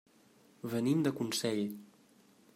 [0.71, 1.63] Venim de Consell.